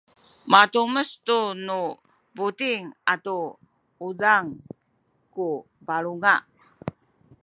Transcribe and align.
matumes 0.51 1.09
tu 1.27 1.39
nu 1.67 1.81
buting 2.37 2.83
atu 3.13 3.37
uzang 4.07 4.47
ku 5.33 5.47
balunga 5.87 6.35